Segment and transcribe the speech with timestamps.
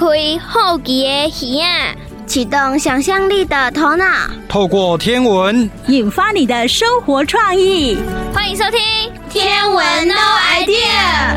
[0.00, 0.06] 开
[0.38, 1.28] 好奇的
[1.60, 1.94] 耳
[2.26, 4.06] 启动想象力的头脑，
[4.48, 7.98] 透过天文引发你的生活创意。
[8.32, 8.80] 欢迎收听
[9.28, 10.14] 《天文 No
[10.54, 11.36] Idea》。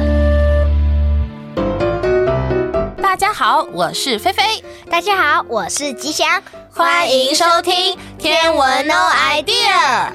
[3.01, 4.41] 大家好，我是菲菲。
[4.89, 6.41] 大家好，我是吉祥。
[6.71, 7.73] 欢迎收听
[8.17, 10.07] 《天文 No Idea》。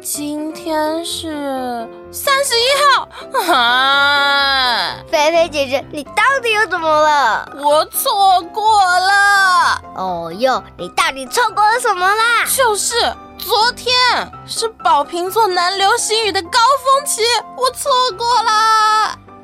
[0.00, 3.08] 今天是三十一号
[3.54, 4.96] 啊！
[5.08, 7.48] 菲菲姐姐，你到底又怎么了？
[7.62, 9.80] 我错过了。
[9.94, 12.44] 哦哟，你到底错过了什么啦？
[12.56, 12.94] 就是
[13.38, 13.94] 昨天
[14.44, 17.22] 是宝瓶座南流星雨的高峰期，
[17.56, 18.50] 我错过了。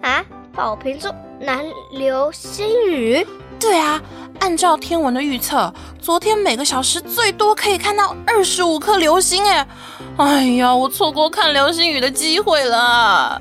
[0.03, 3.25] 啊，宝瓶座南流星雨？
[3.61, 4.01] 对啊。
[4.39, 9.67] 按照天文的预测，昨天每个小时最多可以看到二十五颗流星，哎，
[10.17, 13.41] 哎呀，我错过看流星雨的机会了。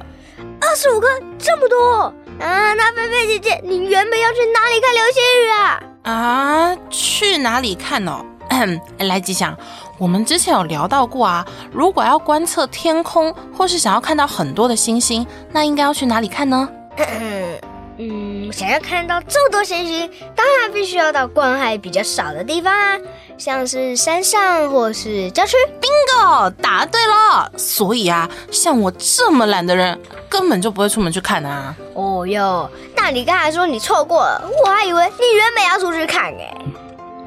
[0.59, 1.07] 二十五颗，
[1.38, 2.73] 这么多啊！
[2.73, 5.84] 那菲菲姐姐，你原本要去哪里看流星雨啊？
[6.03, 8.26] 啊，去哪里看哦？
[8.99, 9.55] 来吉祥，
[9.98, 16.68] 我们之前有聊到过啊，如果要观测天空，或是想要看到很多的星星，那应该要去哪里看呢？
[17.98, 22.99] 嗯，想要看到这么多星星，当然必须要到光害比较少的地方啊，
[23.37, 25.55] 像是山上或是郊区。
[25.79, 27.49] Bingo，答对了。
[27.55, 31.74] 所以啊，像我这么懒的人，根本就不会出门去看啊。
[31.93, 36.57] 哦哟，那你刚才说你错过了，我还以为你原本要出去看哎。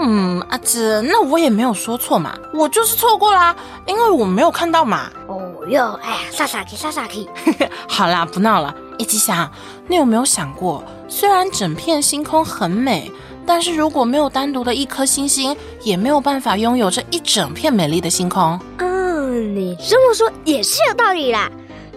[0.01, 5.11] 嗯，阿芝，那我也没有说错嘛，我就是错过啦，因为我没有看到嘛。
[5.69, 7.27] 哦哟，哎呀，萨萨克，萨萨克。
[7.89, 8.75] 好啦，不闹了。
[8.99, 9.51] 一起想，
[9.87, 13.11] 你有没有想过，虽然整片星空很美，
[13.47, 18.59] 但是如果没有单独的一颗星星，也没有办法拥有这一整片美丽的星空。
[18.79, 21.51] 嗯，你这么说也是有道理啦。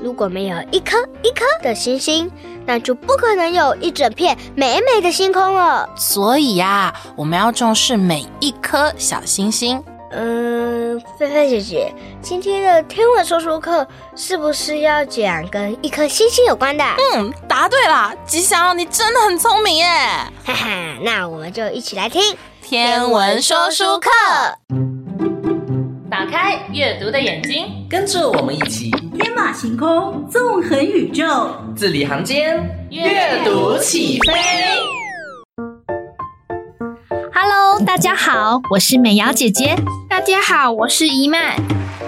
[0.03, 2.29] 如果没有一颗一颗的星星，
[2.65, 5.87] 那就不可能有一整片美美的星空了。
[5.95, 9.83] 所以呀，我们要重视每一颗小星星。
[10.13, 16.83] 嗯，菲菲姐姐，今天的天文说书课是不是要讲跟一颗星星有关的？
[17.15, 19.85] 嗯，答对了，吉祥，你真的很聪明耶！
[20.43, 22.21] 哈哈，那我们就一起来听
[22.61, 24.09] 天文说书课。
[26.09, 35.00] 打开阅读的眼睛，跟着我们一起天马行空，纵横宇宙，字里行间，阅读起飞。
[37.85, 39.75] 大家好，我是美瑶姐姐。
[40.07, 41.55] 大家好，我是怡曼。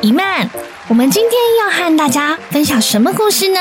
[0.02, 0.50] 怡曼，
[0.88, 3.60] 我们今天要和大家分享什么故事呢？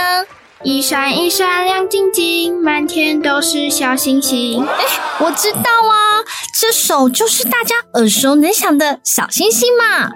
[0.62, 4.64] 一闪一闪亮晶晶，满天都是小星星。
[4.64, 4.84] 哎，
[5.20, 6.22] 我知道啊，
[6.60, 10.10] 这首就是大家耳熟能详的小星星嘛。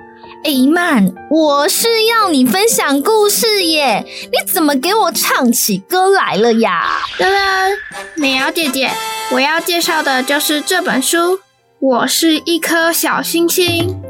[0.44, 7.00] 哎，怡曼，我是要你分享故事耶，你怎么给我唱起歌来了呀？
[7.19, 7.78] 噔噔，
[8.15, 8.91] 美瑶姐姐，
[9.33, 11.41] 我要介绍的就是这本书。
[11.88, 14.02] 我是一颗小星星，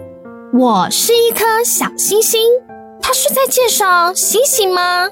[0.54, 2.40] 我是一颗小星星。
[3.02, 5.10] 他是在介绍星星吗？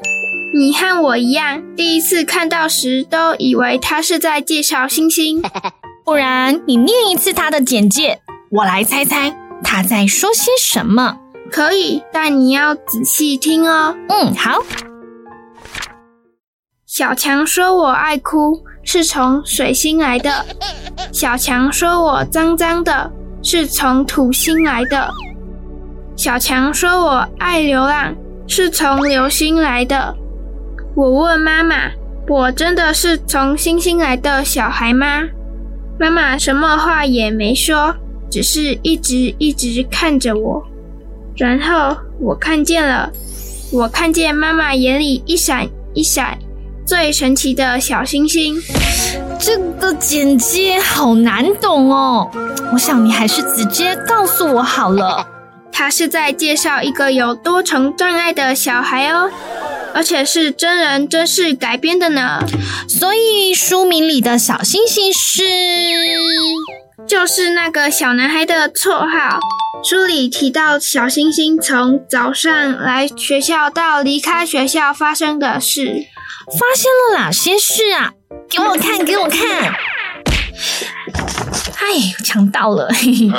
[0.55, 5.43] 你和我一样，第一次看到时都以为他是在介绍星星。
[6.07, 11.19] 不然你念一次他的简介，我来猜猜他在说些什么。
[11.51, 13.95] 可以，但你要仔细听哦。
[14.09, 14.63] 嗯，好。
[16.87, 20.45] 小强说我爱哭，是从水星来的。
[21.13, 23.11] 小强说我脏脏的，
[23.43, 25.11] 是从土星来的。
[26.17, 28.15] 小强说我爱流浪，
[28.47, 30.15] 是从流星来的。
[30.95, 31.91] 我问妈妈
[32.29, 35.25] ：“我真的是从星星来的小孩吗？”
[35.99, 37.95] 妈妈什么话也没说，
[38.31, 40.63] 只是一直一直看着我。
[41.37, 43.11] 然后我看见了，
[43.73, 46.39] 我看见妈妈眼里一闪一闪
[46.87, 48.57] 最神奇的小星星。
[49.39, 52.31] 这个简介好难懂哦，
[52.73, 55.27] 我想你还是直接告诉我好了。
[55.73, 59.31] 他是在介绍一个有多重障碍的小孩哦，
[59.93, 62.41] 而且是真人真事改编的呢。
[62.89, 65.43] 所以书名里的小星星是，
[67.07, 69.39] 就是那个小男孩的绰号。
[69.83, 76.07] 书里提到小星星从早上来学校到离开学校发生的事，
[76.59, 78.13] 发现了哪些事啊？
[78.49, 79.75] 给我看，给我看！
[81.79, 83.33] 哎，抢到了， 嘿嘿，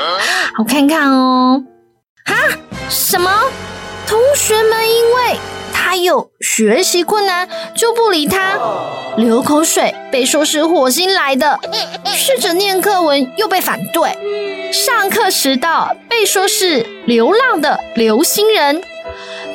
[0.60, 1.64] 我看看哦。
[2.26, 2.36] 哈？
[2.90, 3.32] 什么？
[4.08, 5.40] 同学们因为
[5.74, 8.60] 他有学习困难，就不理他。
[9.18, 11.60] 流口水被说是火星来的，
[12.16, 14.72] 试着念课文又被反对。
[14.72, 18.84] 上课迟到被说是流浪的流星人。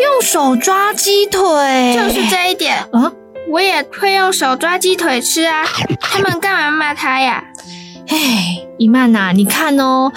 [0.01, 2.89] 用手抓鸡腿，就是这一点。
[2.93, 3.15] 嗯。
[3.51, 5.65] 我也会用手抓鸡腿吃啊！
[6.01, 7.43] 他们干嘛骂他呀？
[8.07, 10.13] 哎，伊曼呐，你看哦，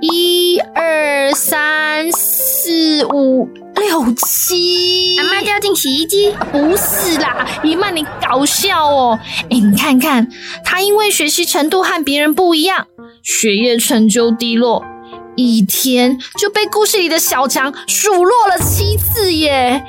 [0.00, 6.32] 一二三四五六七，阿妈掉进洗衣机？
[6.50, 9.18] 不是啦，伊曼你搞笑哦。
[9.50, 10.28] 哎，你看看，
[10.64, 12.88] 他因为学习程度和别人不一样，
[13.22, 14.84] 学业成就低落。
[15.36, 19.84] 一天就被故事里的小强数落了七次耶！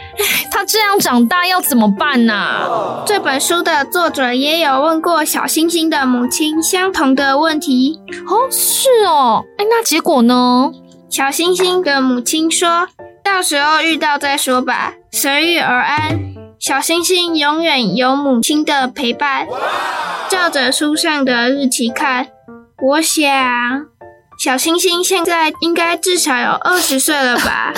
[0.51, 3.03] 他这样长大要怎么办呢？
[3.05, 8.49] 这本书的作者也有问过小星星的母亲相同的问题哦。
[8.49, 10.71] 是哦，哎，那结果呢？
[11.09, 12.87] 小星星的母亲说
[13.23, 16.19] ：“到时候遇到再说吧，随遇而安。
[16.59, 19.47] 小星星永远有母亲的陪伴。”
[20.27, 22.27] 照着书上的日期看，
[22.81, 23.94] 我想。
[24.37, 27.73] 小星星现在应该至少有二十岁了吧？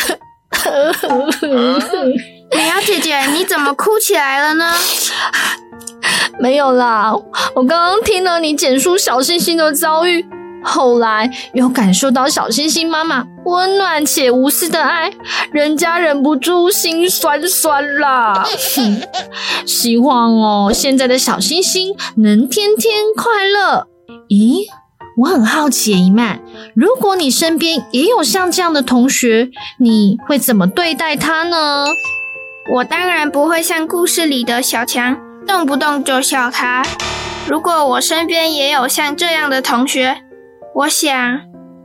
[2.55, 4.73] 美瑶姐姐，你怎么哭起来了呢？
[6.39, 7.13] 没有啦，
[7.55, 10.25] 我刚刚听了你简述小星星的遭遇，
[10.63, 15.11] 后来又感受到小星星妈妈温暖且无私的爱，
[15.51, 18.45] 人家忍不住心酸酸啦。
[18.75, 19.01] 哼，
[19.65, 23.87] 希望哦，现在的小星星能天天快乐。
[24.29, 24.65] 咦？
[25.17, 26.39] 我很好奇，一曼，
[26.75, 29.49] 如果你身边也有像这样的同学，
[29.79, 31.85] 你会怎么对待他呢？
[32.75, 35.17] 我当然不会像故事里的小强，
[35.47, 36.85] 动不动就笑他。
[37.47, 40.21] 如果我身边也有像这样的同学，
[40.75, 41.41] 我想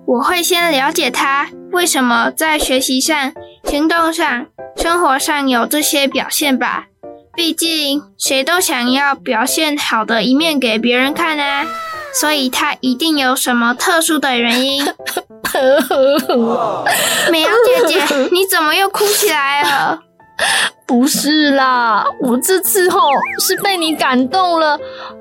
[0.07, 3.33] 我会先了解他为什么在学习上、
[3.65, 4.47] 行动上、
[4.77, 6.89] 生活上有这些表现吧。
[7.35, 11.65] 毕竟谁都想要表现好的一面给别人看啊。
[12.13, 14.85] 所以他一定有什么特殊的原因。
[17.31, 20.01] 美瑶姐姐，你怎么又哭起来了？
[20.87, 23.01] 不是啦，我这次吼
[23.39, 24.79] 是被你感动了。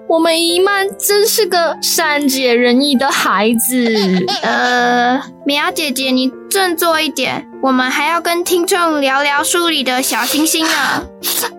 [0.07, 3.85] 我们伊曼真是个善解人意的孩子。
[4.43, 11.03] 呃，美瑶姐姐，你振作一点，我们还要跟听众聊聊书里的小星星呢。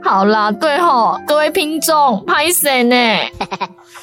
[0.02, 2.96] 好啦，对吼，各位听众，拍谁呢？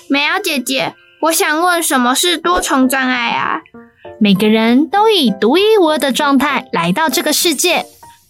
[0.08, 0.94] 美瑶姐姐。
[1.24, 3.60] 我想问，什么是多重障碍啊？
[4.20, 7.86] 每个人都以独一无二的状态来到这个世界，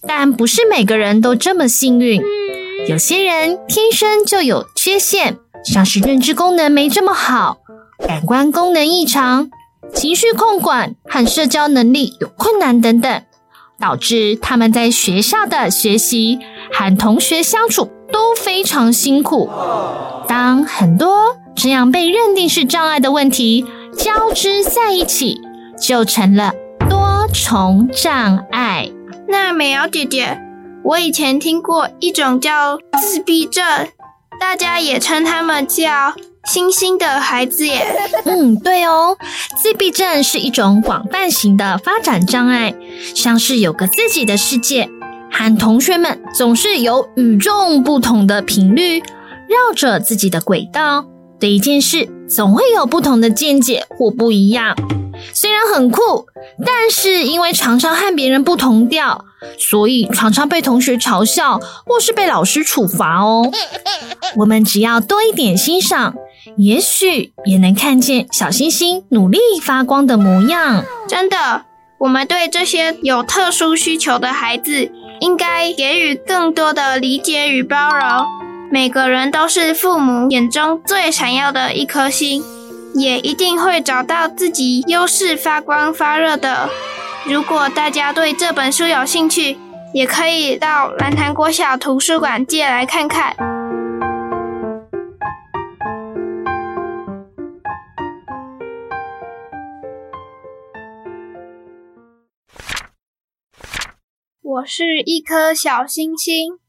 [0.07, 2.19] 但不是每个人都这么幸运。
[2.87, 7.59] 有些人天生就有缺陷，像是认知功能没这么好，
[8.07, 9.51] 感官功能异常，
[9.93, 13.21] 情绪控管和社交能力有困难等等，
[13.79, 16.39] 导致他们在学校的学习
[16.73, 19.47] 和同学相处都非常辛苦。
[20.27, 23.65] 当很多这样被认定是障碍的问题
[23.97, 25.41] 交织在一起，
[25.77, 26.53] 就成了
[26.89, 28.89] 多重障碍。
[29.27, 30.39] 那美瑶姐姐，
[30.85, 33.65] 我以前听过一种叫自闭症，
[34.39, 36.13] 大家也称他们叫
[36.45, 37.85] 星星的孩子耶。
[38.23, 39.17] 嗯，对哦，
[39.61, 42.73] 自闭症是一种广泛型的发展障碍，
[43.13, 44.89] 像是有个自己的世界，
[45.29, 51.05] 和同学们总是有与众不同的频率，绕着自己的轨道。
[51.39, 54.75] 对一件事总会有不同的见解或不一样，
[55.33, 56.27] 虽然很酷，
[56.65, 59.25] 但是因为常常和别人不同调，
[59.57, 63.49] 所以常常被同学嘲笑或是被老师处罚哦。
[64.35, 66.13] 我们只要多一点欣赏，
[66.57, 70.83] 也许也能看见小星星努力发光的模样。
[71.07, 71.63] 真的，
[71.99, 78.48] 我们对这些有特殊需求的孩子，应该给予更多的理解与包容。
[78.71, 82.43] 每个人都是父母眼中最闪耀的一颗星，
[82.93, 86.69] 也一定会找到自己优势发光发热的。
[87.25, 89.57] 如果大家对这本书有兴趣，
[89.93, 93.35] 也可以到蓝潭国小图书馆借来看看。
[104.41, 106.59] 我是一颗小星星。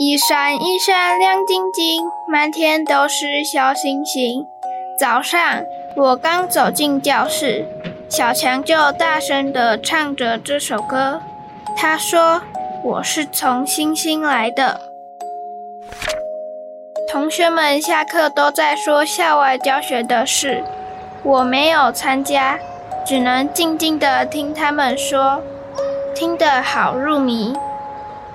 [0.00, 4.46] 一闪一闪亮晶晶，满天都是小星星。
[4.96, 5.42] 早上
[5.96, 7.66] 我刚走进教室，
[8.08, 11.20] 小强就大声地唱着这首歌。
[11.76, 12.40] 他说
[12.84, 14.80] ：“我是从星星来的。”
[17.10, 20.62] 同学们下课都在说校外教学的事，
[21.24, 22.56] 我没有参加，
[23.04, 25.42] 只能静静地听他们说，
[26.14, 27.52] 听得好入迷。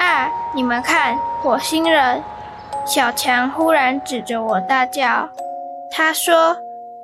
[0.03, 0.29] 啊！
[0.53, 2.21] 你们看，火星人！
[2.85, 5.29] 小强忽然指着我大叫。
[5.89, 6.57] 他说：“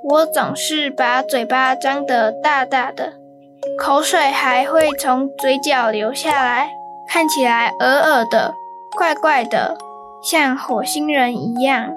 [0.03, 3.13] 我总是把嘴巴张得大大的，
[3.79, 6.71] 口水还会从嘴角流下来，
[7.07, 8.53] 看起来恶恶的，
[8.97, 9.77] 怪怪的，
[10.21, 11.91] 像火星人一样。”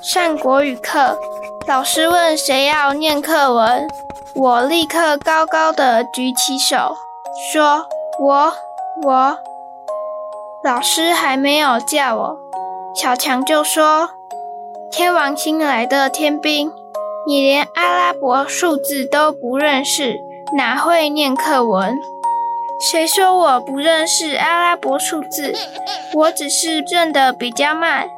[0.00, 1.18] 上国语课，
[1.66, 3.86] 老师问谁要念课文，
[4.34, 6.96] 我立刻高高的举起手，
[7.52, 7.86] 说
[8.20, 8.52] ：“我，
[9.02, 9.38] 我。”
[10.64, 12.38] 老师还没有叫我，
[12.94, 14.10] 小强就说
[14.90, 16.72] ：“天王星来的天兵，
[17.26, 20.18] 你连阿拉伯数字都不认识，
[20.56, 21.96] 哪会念课文？”
[22.78, 25.54] 谁说我不认识阿拉伯数字？
[26.12, 28.08] 我只是认得比较慢。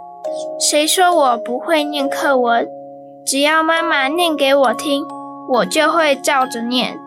[0.59, 2.67] 谁说我不会念课文？
[3.25, 5.05] 只要妈妈念给我听，
[5.49, 6.99] 我就会照着念。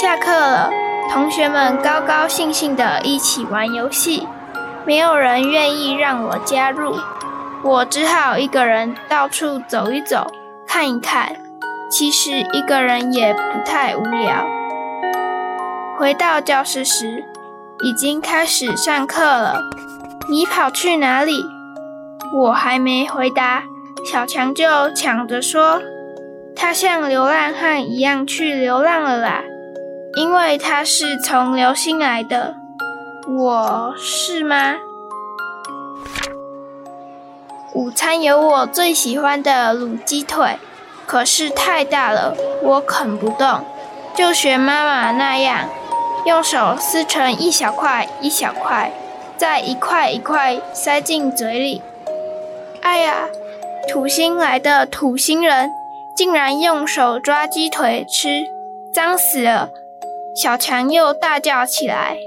[0.00, 0.70] 下课了，
[1.12, 4.26] 同学们高高兴兴地一起玩游戏，
[4.84, 6.96] 没有人愿意让我加入，
[7.62, 10.30] 我只好一个人到处走一走，
[10.66, 11.36] 看一看。
[11.88, 14.44] 其实一个人也不太无聊。
[15.96, 17.24] 回到教室时，
[17.82, 19.60] 已经开始上课了。
[20.28, 21.44] 你跑去哪里？
[22.34, 23.62] 我还没回答，
[24.04, 25.80] 小强就抢着说
[26.56, 29.42] ：“他像流浪汉一样去流浪了啦，
[30.16, 32.56] 因为他是从流星来的。
[33.28, 34.76] 我是吗？”
[37.74, 40.58] 午餐有我最喜欢的卤鸡腿，
[41.06, 43.60] 可是太大了，我啃不动，
[44.14, 45.68] 就学妈妈那样，
[46.24, 48.90] 用手撕成一小块一小块。
[49.36, 51.82] 再一块一块塞进嘴里。
[52.80, 53.28] 哎呀，
[53.86, 55.70] 土星来的土星人
[56.16, 58.46] 竟然用手抓鸡腿吃，
[58.94, 59.68] 脏死了！
[60.36, 62.18] 小强又大叫起来。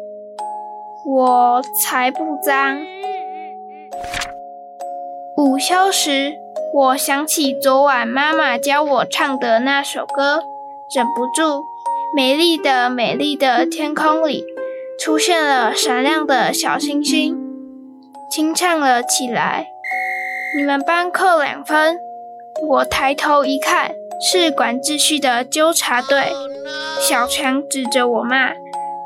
[1.06, 2.80] 我才不脏。
[5.38, 6.34] 午休时，
[6.74, 10.42] 我想起昨晚妈妈教我唱的那首歌，
[10.96, 11.62] 忍不住，
[12.16, 14.44] 美丽的美丽的天空里。
[15.00, 17.38] 出现了闪亮的小星星，
[18.32, 19.68] 轻唱了起来。
[20.58, 22.00] 你们班扣两分。
[22.68, 26.32] 我抬头一看，是管秩序的纠察队。
[27.00, 28.52] 小强指着我骂：“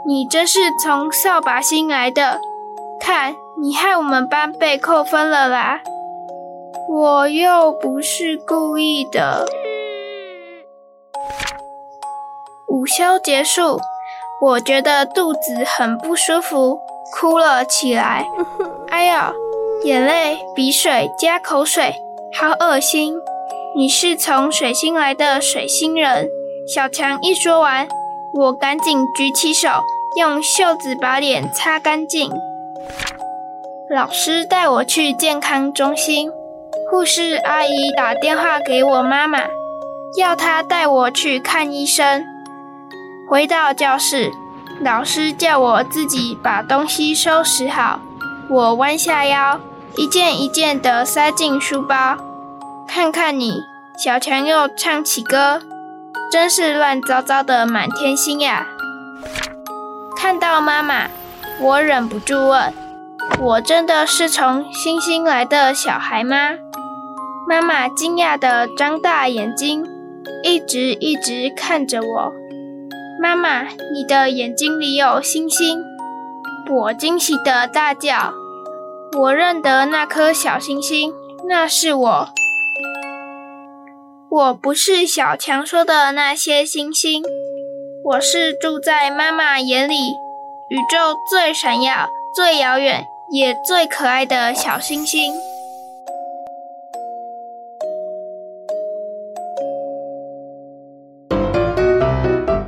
[0.07, 2.39] 你真是从扫把星来的！
[2.99, 5.81] 看，你害我们班被扣分了啦！”
[6.89, 9.45] 我又不是故意的。
[12.67, 13.79] 午休结束。
[14.41, 16.77] 我觉得肚子很不舒服，
[17.13, 18.25] 哭了起来。
[18.89, 19.31] 哎呀，
[19.85, 21.95] 眼泪、鼻水加口水，
[22.37, 23.15] 好恶心！
[23.75, 26.29] 你是从水星来的水星人。
[26.67, 27.87] 小强一说完，
[28.31, 29.81] 我赶紧举起手，
[30.15, 32.31] 用袖子把脸擦干净。
[33.89, 36.29] 老师带我去健康中心，
[36.91, 39.39] 护士阿姨打电话给我妈妈，
[40.19, 42.23] 要她带我去看医生。
[43.27, 44.31] 回到教室，
[44.81, 47.99] 老师叫我自己把东西收拾好。
[48.51, 49.59] 我弯下腰，
[49.97, 52.15] 一件一件地塞进书包。
[52.87, 53.63] 看看你，
[53.97, 55.61] 小强又唱起歌，
[56.31, 58.67] 真是乱糟糟的满天星呀！
[60.15, 61.07] 看到妈妈，
[61.59, 62.73] 我忍不住问
[63.41, 66.51] ：“我真的是从星星来的小孩吗？”
[67.47, 69.85] 妈妈惊讶地张大眼睛，
[70.43, 72.33] 一直一直看着我。
[73.21, 73.63] 妈妈，
[73.93, 75.83] 你的眼睛里有星星！
[76.69, 78.33] 我惊喜地大叫。
[79.19, 81.13] 我认得那颗小星星，
[81.47, 82.29] 那是我。
[84.35, 87.21] 我不是小强说的那些星星，
[88.03, 90.09] 我是住在妈妈眼里，
[90.69, 95.31] 宇宙最闪耀、最遥远，也最可爱的小星星。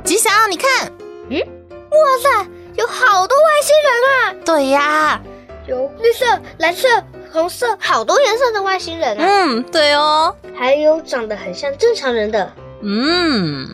[0.04, 0.86] 吉祥，你看，
[1.30, 4.36] 嗯哇塞，有好多外星人啊！
[4.44, 5.20] 对呀，
[5.66, 6.24] 有绿色、
[6.58, 6.88] 蓝色、
[7.36, 9.24] 红色，好多颜色的外星人啊！
[9.24, 12.50] 嗯，对哦，还有长得很像正常人的，
[12.82, 13.68] 嗯，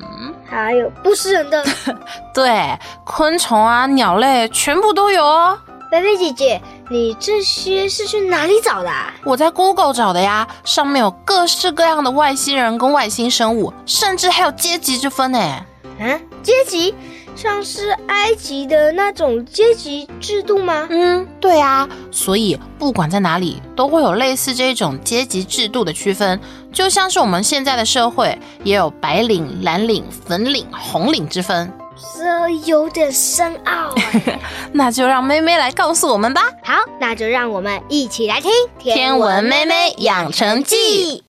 [0.45, 1.64] 还有不是人的，
[2.35, 5.59] 对，昆虫啊、鸟类全部都有哦。
[5.90, 9.12] 菲菲姐姐，你这些是去哪里找的啊？
[9.25, 15.38] 我在 Google 找的呀，上面有各式各样的外星人跟外星生物，甚至还有阶级之分呢。
[15.99, 16.95] 嗯，阶级？
[17.35, 20.87] 像是埃及的那种阶级制度吗？
[20.91, 26.39] 嗯，对啊，所以不管在哪里，都会有类似这种阶级制度的区分，
[26.73, 31.73] 就像是我们现在的社会也有白领、蓝领、粉领、红领之分。
[32.17, 33.95] 这有点深奥，
[34.73, 36.43] 那就让妹妹来告诉我们吧。
[36.62, 41.23] 好，那就让我们一起来听《天文妹妹养成记》，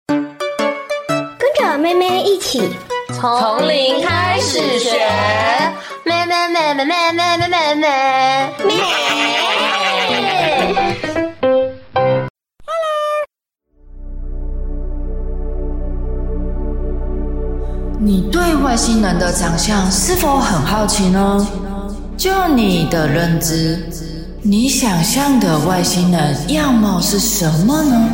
[1.38, 2.70] 跟着妹妹一起。
[3.12, 4.92] 从零开始学。
[6.06, 7.88] 咩咩咩咩咩咩咩咩咩。
[18.00, 21.48] 你对外星人的长相是否很好奇呢？
[22.18, 23.80] 就你的认知，
[24.42, 28.10] 你想象的外星人样貌是什么呢？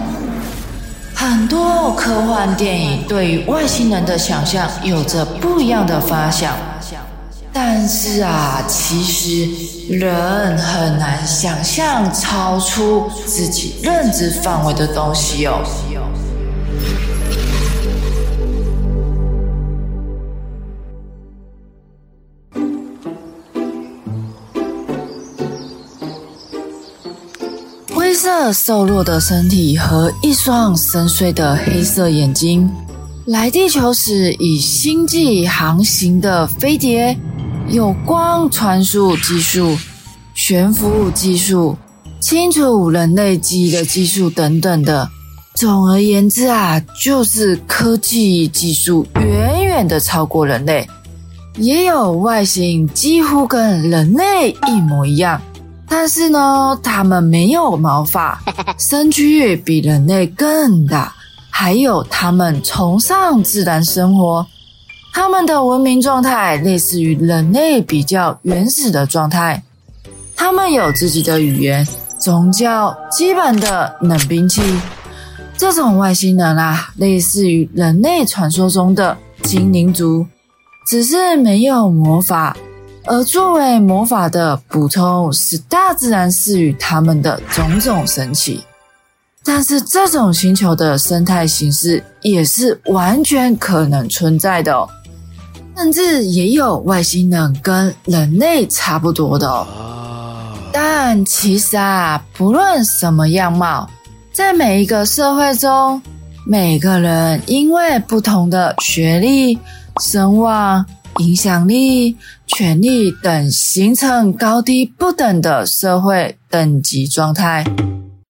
[1.20, 6.56] 很多科幻电影对于外星人的想象有着不一样的发想，
[7.52, 15.62] 但是啊，其实人很难想象超出自己认知范围的东西哦。
[28.30, 32.70] 灰色瘦弱的身体和一双深邃的黑色眼睛，
[33.26, 37.18] 来地球时以星际航行的飞碟，
[37.70, 39.76] 有光传输技术、
[40.36, 41.76] 悬浮技术、
[42.22, 45.10] 清除人类记忆的技术等等的。
[45.56, 50.88] 总而言之啊，就是科技技术远远的超过人类，
[51.58, 55.42] 也有外形几乎跟人类一模一样。
[55.90, 58.40] 但是呢，他们没有毛发，
[58.78, 61.14] 身躯比人类更大，
[61.50, 64.46] 还有他们崇尚自然生活，
[65.12, 69.64] 他们的文明状态类似于人类比较原始的状态，
[70.36, 71.86] 他们有自己的语言、
[72.20, 74.62] 宗教、基本的冷兵器。
[75.58, 80.26] 这种外星人啊，类似于人类传说中的精灵族，
[80.88, 82.56] 只是没有魔法。
[83.06, 88.64] 而作为魔法的补充，是大自然赐予他们的种种神奇。
[89.44, 94.88] 但是，这种星球的生态形式也是完全可能存在的哦，
[95.76, 99.66] 甚至也有外星人跟人类差不多的哦。
[100.72, 103.90] 但其实啊，不论什么样貌，
[104.34, 106.00] 在每一个社会中，
[106.46, 109.58] 每个人因为不同的学历、
[110.00, 110.86] 声望、
[111.20, 117.66] 影响力、权力等，形成高低不等的社会等级状态，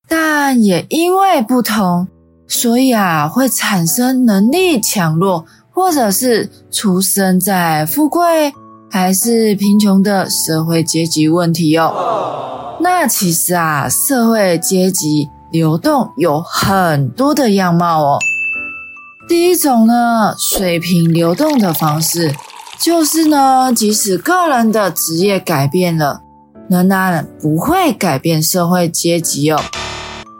[0.07, 2.07] 但也因为不同，
[2.47, 8.51] 所以啊，会产生能力强弱，或者是出生在富贵
[8.89, 12.75] 还是贫穷的社会阶级问题哦。
[12.81, 18.19] 那其实啊，社会阶级流动有很多的样貌哦。
[19.27, 22.33] 第一种呢，水平流动的方式。
[22.81, 26.21] 就是呢，即使个人的职业改变了，
[26.69, 29.59] 仍然不会改变社会阶级哦。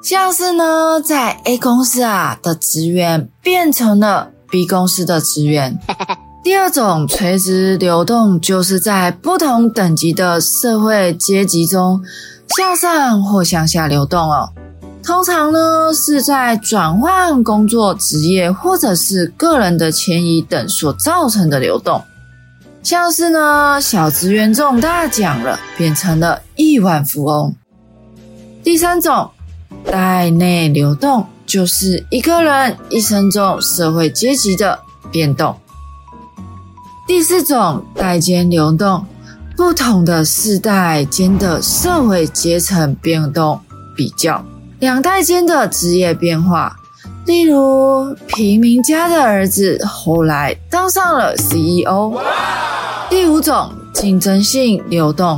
[0.02, 5.78] 像是呢，在 A 公司啊的职员变成了 B 公司的职员。
[6.42, 12.02] 第二种垂直流动，就是在不同等级的社会阶级中
[12.56, 14.50] 向上或向下流动哦。
[15.04, 22.02] 通常呢，是在转换工作职业或者是个人的迁移等所造成的流动。
[22.90, 27.54] 像是呢，小职员中大奖了，变成了亿万富翁。
[28.64, 29.30] 第三种，
[29.86, 34.80] 代内流动，就是一个人一生中社会阶级的
[35.12, 35.56] 变动。
[37.06, 39.06] 第四种，代间流动，
[39.56, 43.62] 不同的世代间的社会阶层变动
[43.96, 44.44] 比较，
[44.80, 46.79] 两代间的职业变化。
[47.30, 52.20] 例如，平民家的儿子后来当上了 CEO。
[53.08, 55.38] 第五种竞争性流动，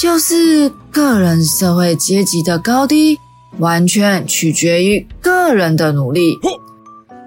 [0.00, 3.18] 就是个人社会阶级的高低
[3.58, 6.38] 完全取决于个人的努力。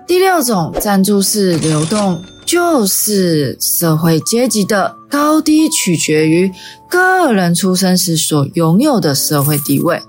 [0.07, 6.51] 第六种赞助式流动，就是社会阶级的高低取决于
[6.89, 10.01] 个人出生时所拥有的社会地位。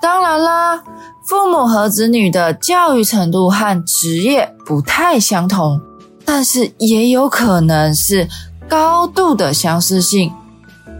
[0.00, 0.82] 当然啦，
[1.26, 5.80] 父母和子女的教育程度和职业不太相同，
[6.24, 8.28] 但是也有可能是。
[8.68, 10.32] 高度的相似性，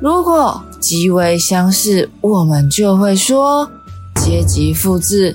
[0.03, 3.67] 如果极为相似，我们就会说
[4.17, 5.35] 阶级复制。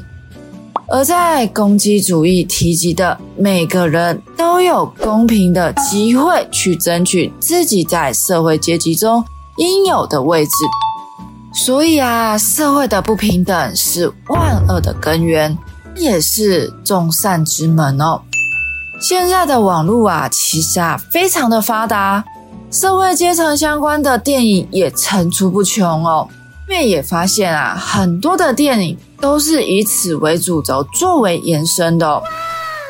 [0.88, 9.23] 而在攻击主义提及的每个人都有公平的机会去争取自己在社会阶级中
[9.58, 10.52] 应有的位置。
[11.58, 15.58] 所以啊，社会的不平等是万恶的根源，
[15.96, 18.22] 也是众善之门哦。
[19.02, 22.24] 现在的网络啊，其实啊非常的发达，
[22.72, 26.30] 社会阶层相关的电影也层出不穷哦。
[26.70, 32.22] 妹妹也发现啊，很多的电影都是以此为主轴作为延伸的哦。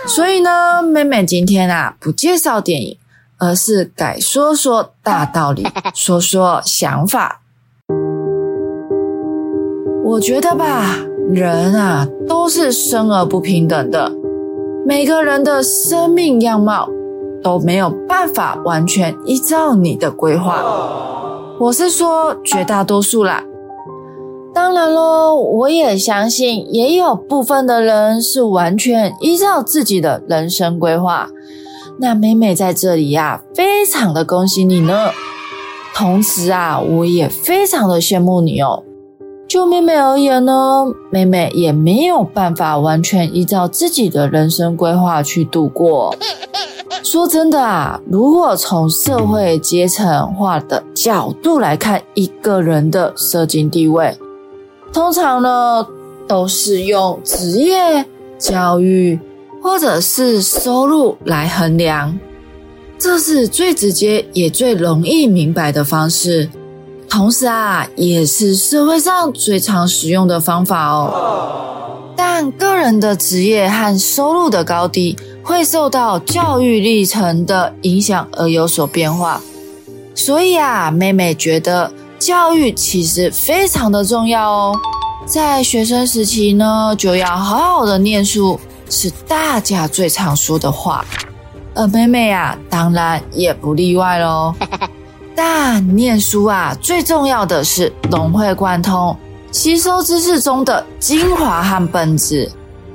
[0.05, 2.97] 所以呢，妹妹今天啊不介绍电影，
[3.37, 7.41] 而是改说说大道理，说说想法。
[10.09, 10.95] 我觉得吧，
[11.29, 14.09] 人啊都是生而不平等的。
[14.85, 16.87] 每个人的生命样貌
[17.43, 20.63] 都没有办法完全依照你的规划。
[21.59, 23.43] 我是说绝大多数啦。
[24.53, 31.27] 当然喽，我也相信也有部分的人是完全依照自己的人生规划。
[31.99, 35.09] 那美美在这里呀，非常的恭喜你呢。
[35.93, 38.85] 同时啊，我也非常的羡慕你哦。
[39.57, 46.15] 就妹妹而言呢，妹妹也没有办法完全依照自己的人生规划去度过。
[47.03, 54.15] 说真的啊，如果从社会阶层化的角度来看一个人的社经地位，
[54.93, 55.87] 通常呢
[56.27, 58.05] 都是用职业、
[58.37, 59.19] 教育
[59.63, 62.15] 或者是收入来衡量，
[62.99, 66.47] 这是最直接也最容易明白的方式。
[67.09, 72.13] 同时啊，也是社会上最常使用的方法哦。
[72.15, 79.41] 但个人的职业和收入的高低会受到教育历程的影响而有所变化，
[80.13, 84.75] 所以啊，妹妹觉得教育其实非常的重要哦。
[85.25, 91.05] 在学生时期呢，就要好好的念书，是大家最常说的话。
[91.73, 94.53] 而妹妹啊，当然也不例外喽。
[95.39, 99.15] 但念书啊，最重要的是融会贯通，
[99.51, 102.51] 吸收知识中的精华和本质。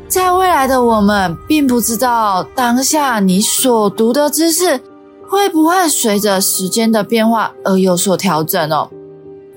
[0.08, 4.80] 在未来的我们，并不知道当下你所读的知识
[5.28, 8.90] 会不会随着时间的变化而有所调整哦。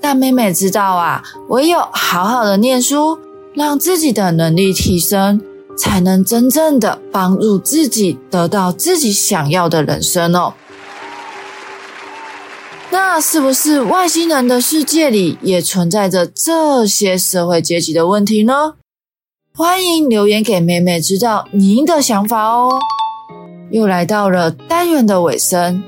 [0.00, 3.18] 但美美知道啊，唯有好好的念书，
[3.54, 5.40] 让自己的能力提升，
[5.76, 10.54] 才能真正的帮助自己得到自己想要的人生哦。
[12.90, 18.74] 那是不是外星人的世界里也存在着这些社会阶级的问题呢？
[19.54, 22.78] 欢迎留言给妹妹知道您的想法哦。
[23.70, 25.82] 又来到了单元的尾声，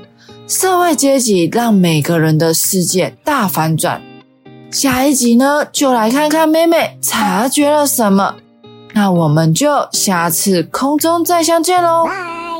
[0.47, 4.01] 社会阶级让每个人的世界大反转。
[4.71, 8.35] 下一集呢，就来看看妹妹察觉了什么。
[8.93, 12.05] 那我们就下次空中再相见喽，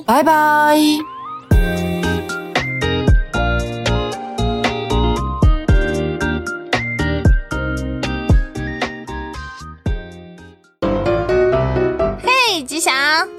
[0.06, 1.19] 拜拜。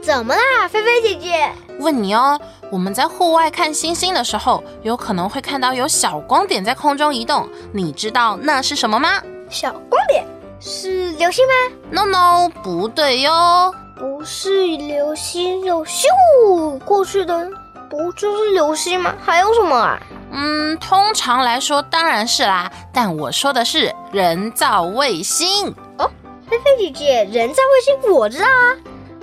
[0.03, 1.51] 怎么啦，菲菲姐姐？
[1.79, 2.39] 问你哦，
[2.71, 9.23] 我们在户外看星星的时候，有可能会看到有小光点在空中移动，你知道那是什么吗？
[9.49, 10.25] 小光点
[10.61, 11.53] 是流星吗
[11.91, 17.51] ？No No，不对哟，不是流星，有咻过去的，
[17.89, 19.15] 不就是流星吗？
[19.25, 19.99] 还有什么啊？
[20.33, 26.11] 嗯，通常来说当然是啦，但我说的是人造卫星哦。
[26.49, 28.77] 菲菲姐姐，人造卫星我知道啊。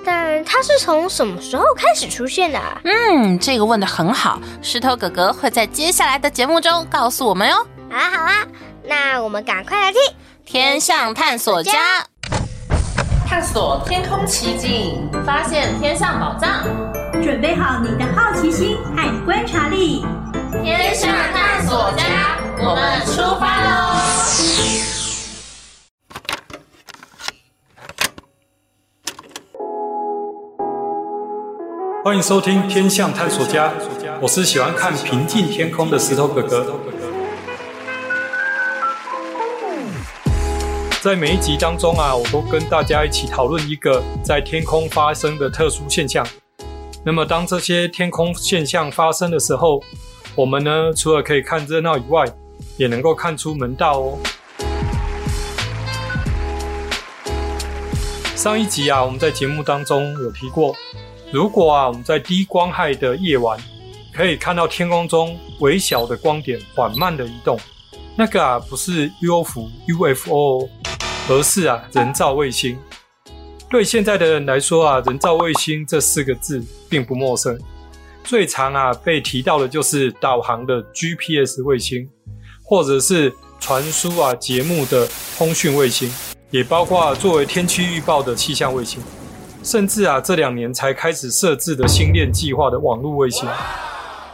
[0.07, 2.79] 但它是从什么时候开始出现的啊？
[2.85, 7.55] 嗯，这个问的很好，石头哥哥会在接下来的节目中告诉我们哟。
[7.91, 8.47] 好啊，好啊，
[8.85, 10.01] 那我们赶快来听
[10.45, 11.73] 《天象探索家》，
[13.27, 16.63] 探索天空奇景，发现天上宝藏，
[17.21, 20.05] 准备好你的好奇心和观察力，
[20.63, 22.03] 《天象探索家》，
[22.65, 24.96] 我们出发喽！
[32.07, 33.67] 欢迎收听《天象探索家》，
[34.21, 36.79] 我是喜欢看平静天空的石头哥哥。
[41.01, 46.25] 在每一集当中啊，我都跟大家一起讨论一个在天空发生的特殊现象。
[47.03, 49.83] 那么，当这些天空现象发生的时候，
[50.33, 52.23] 我们呢，除了可以看热闹以外，
[52.77, 54.17] 也能够看出门道哦。
[58.33, 60.73] 上一集啊，我们在节目当中有提过。
[61.29, 63.59] 如果啊，我们在低光害的夜晚，
[64.13, 67.59] 可以看到天空中微小的光点缓慢的移动，
[68.15, 70.69] 那个啊不是 UFO UFO，
[71.27, 72.79] 而是啊人造卫星。
[73.69, 77.59] 对现在的人来说啊，人造卫星这四个字并不陌生，
[78.23, 82.07] 最常啊被提到的就是导航的 GPS 卫星，
[82.63, 85.05] 或者是传输啊节目的
[85.37, 86.09] 通讯卫星，
[86.51, 89.01] 也包括作为天气预报的气象卫星。
[89.67, 93.45] 甚至啊，这两年才开始设置的星链计划的网络卫星，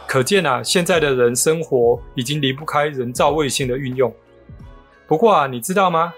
[0.06, 4.14] 可见啊，现在的人生活已经离不开人造卫星的运用。
[5.08, 6.14] 不过啊，你知道吗？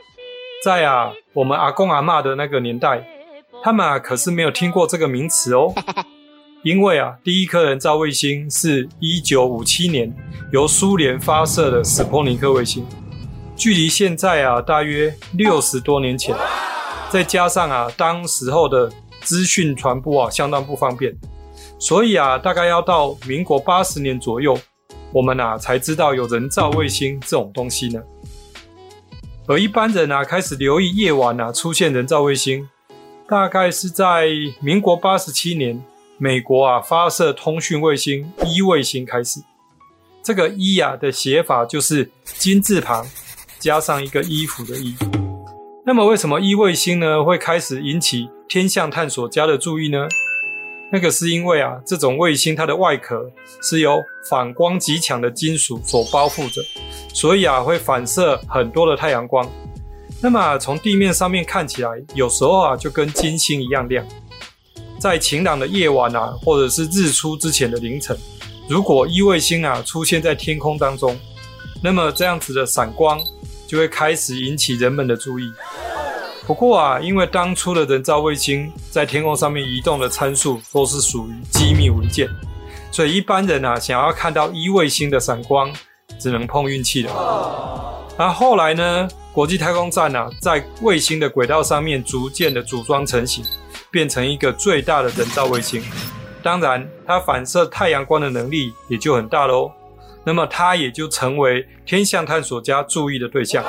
[0.63, 3.09] 在啊，我们阿公阿嬷的那个年代，
[3.63, 5.73] 他们啊可是没有听过这个名词哦。
[6.63, 10.15] 因为啊，第一颗人造卫星是一九五七年
[10.53, 12.87] 由苏联发射的史波尼克卫星，
[13.57, 16.37] 距离现在啊大约六十多年前，
[17.09, 18.93] 再加上啊当时候的
[19.27, 21.13] 资讯传播啊，相当不方便，
[21.81, 24.57] 所以啊，大概要到民国八十年左右，
[25.13, 28.01] 我们啊才知道有人造卫星这种东西呢。
[29.49, 32.69] 而一般人啊开始留意夜晚啊出现人造卫星，
[33.29, 34.29] 大概是在
[34.61, 35.83] 民国八十七年，
[36.19, 39.41] 美国啊发射通讯卫星一卫星开始。
[40.23, 43.05] 这个一啊的写法就是金字旁
[43.59, 44.95] 加上一个衣服的衣。
[45.85, 50.07] 那么为什么一卫星呢会开始引起天象探索家的注意呢？
[50.93, 53.29] 那个是因为啊，这种卫星它的外壳
[53.61, 56.63] 是由反光极强的金属所包覆着，
[57.13, 59.51] 所以啊会反射很多的太阳光。
[60.23, 64.07] 那么从地面上面看起来，有时候啊就跟金星一样亮。
[65.01, 68.17] 在晴朗的夜晚啊，或者是日出之前的凌晨。
[68.69, 71.19] 如果一卫星啊出现在天空当中，
[71.83, 73.21] 那么这样子的闪光
[73.67, 75.53] 就会开始引起人们的注意。
[76.47, 82.29] 不过啊，因为当初的人造卫星在天空上面移动的参数都是属于机密文件，
[82.93, 85.73] 所以一般人啊想要看到一卫星的闪光，
[86.21, 88.07] 只能碰运气了。
[88.17, 93.45] 那后来呢，国际太空站啊在卫星的轨道上面逐渐的组装成型，
[93.91, 95.83] 变成一个最大的人造卫星。
[96.45, 99.73] 当然，它反射太阳光的能力也就很大喽。
[100.23, 103.65] 那么，它也就成为天象探索家注意的对象。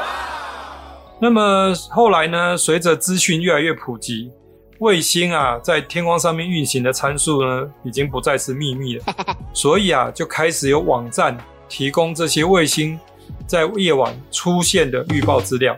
[1.19, 2.55] 那么后来呢？
[2.57, 4.31] 随着资讯越来越普及，
[4.79, 9.03] 卫星啊在天空上面运行的参数呢，已经不再是秘密了。
[9.53, 12.99] 所以啊，就开始有网站提供这些卫星
[13.45, 15.75] 在夜晚出现的预报资料。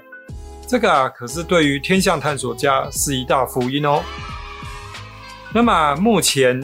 [0.68, 4.02] 这个啊，可是对于天象探索家是一大福音哦。
[5.54, 6.62] 那么目前。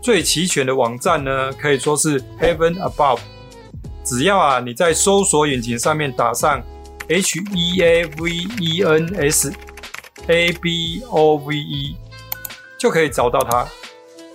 [0.00, 3.18] 最齐全的网站呢，可以说是 Heaven Above。
[4.04, 6.62] 只要啊，你在搜索引擎上面打上
[7.08, 9.52] H E A V E N S
[10.26, 11.96] A B O V E，
[12.78, 13.66] 就可以找到它。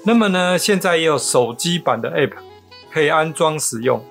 [0.05, 2.33] 那么呢，现在也有手机版的 App
[2.91, 4.03] 可以安装使用。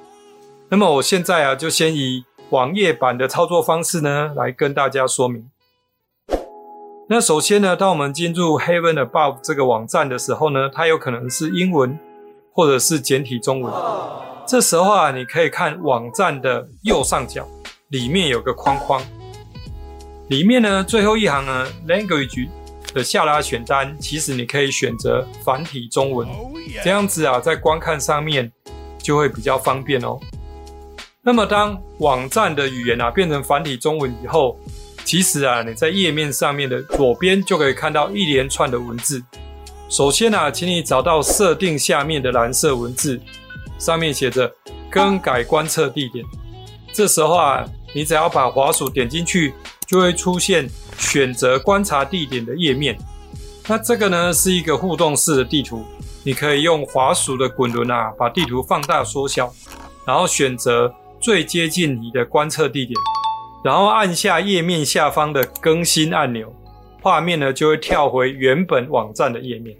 [0.69, 5.51] 那么我现在啊，就先以网页版的操作方式呢，来跟大家说明。
[7.09, 11.99] 那首先呢，当我们进入 Heaven Above 这个网站的时候呢，它有可能是英文
[12.53, 13.75] 或者是简体中文。
[14.47, 17.47] 这时候啊，你可以看网站的右上角，
[17.93, 19.03] 里面有个框框，
[20.29, 22.49] 里面呢最后一行呢 Language
[22.95, 26.27] 的下拉选单，其实你可以选择繁体中文，
[26.83, 28.51] 这样子啊，在观看上面
[28.97, 30.19] 就会比较方便哦。
[31.21, 34.59] 那么当网站的语言啊变成繁体中文以后，
[35.05, 39.23] 其实啊，你在页面上面的左边就可以看到一连串的文字。
[39.91, 43.21] 首先啊，请你找到设定下面的蓝色文字，
[43.79, 44.51] 上面写着
[44.91, 46.25] “更改观测地点”。
[46.95, 49.55] 这时候啊，你只要把滑鼠点进去，
[49.87, 52.97] 就会出现选择观察地点的页面。
[53.69, 55.85] 那这个呢，是一个互动式的地图，
[56.25, 59.53] 你可以用滑鼠的滚轮啊，把地图放大缩小，
[60.05, 62.99] 然后选择最接近你的观测地点。
[63.63, 66.53] 然后按下页面下方的更新按钮，
[67.01, 69.77] 画面呢就会跳回原本网站的页面。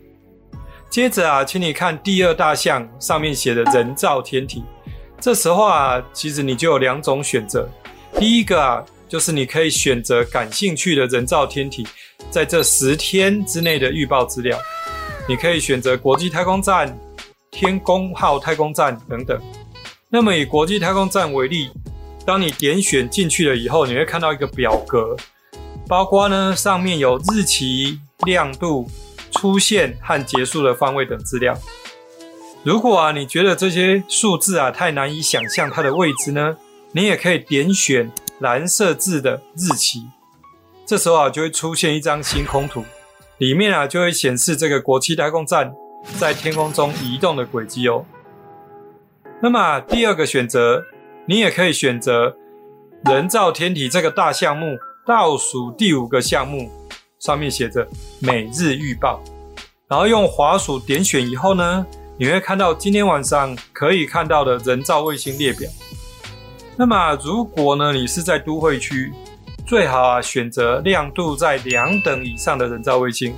[0.89, 4.63] 接着啊，请你看第二大项上面写的人造天体。
[5.19, 7.69] 这时候啊，其实你就有两种选择。
[8.19, 11.87] 第一个啊，就是你可以选择感兴趣的人造天体，
[12.31, 14.59] 在这十天之内的预报资料。
[15.29, 16.99] 你可以选择国际太空站、
[17.51, 19.41] 天宫号太空站等等。
[20.09, 21.71] 那么以国际太空站为例。
[22.25, 25.17] 当你点选进去了以后，你会看到一个表格，
[25.89, 28.89] 包括呢上面有日期、亮度、
[29.33, 31.59] 出现和结束的方位等资料。
[32.63, 36.57] 如果啊你觉得这些数字啊太难以想象它的位置呢，
[36.93, 40.07] 你也可以点选蓝色字的日期，
[40.87, 42.85] 这时候啊就会出现一张星空图，
[43.39, 45.73] 里面啊就会显示这个国际太空站
[46.19, 48.05] 在天空中移动的轨迹哦。
[49.41, 50.85] 那么第二个选择。
[51.25, 52.37] 你也可以选择
[53.05, 54.77] 人造天体这个大项目
[55.07, 56.69] 倒数第五个项目，
[57.21, 57.87] 上面写着
[58.19, 59.23] 每日预报，
[59.87, 61.87] 然后用滑鼠点选以后呢，
[62.19, 65.71] 你会看到今天晚上可以看到的人造卫星列表。
[66.77, 69.13] 那么如果呢你是在都会区，
[69.67, 73.35] 最好啊选择亮度在两等以上的人造卫星，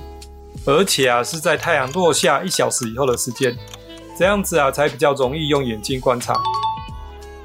[0.65, 3.55] 而且啊是在太阳落下一小时以后的时间，
[4.17, 6.33] 这样子啊才比较容易用眼睛观察。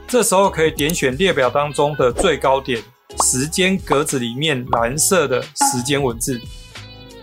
[0.06, 2.82] 这时候可以点选列表当中的最高点
[3.22, 6.40] 时间格子里面蓝色的时间文字，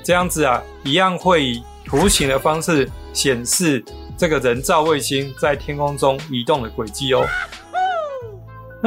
[0.03, 3.83] 这样子啊，一样会以图形的方式显示
[4.17, 7.25] 这个人造卫星在天空中移动的轨迹哦。